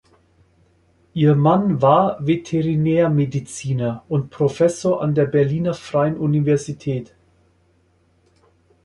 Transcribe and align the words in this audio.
Ihr 1.13 1.35
Mann 1.35 1.79
war 1.83 2.25
Veterinärmediziner 2.25 4.03
und 4.09 4.31
Professor 4.31 4.99
an 4.99 5.13
der 5.13 5.27
Berliner 5.27 5.75
Freien 5.75 6.17
Universität. 6.17 7.13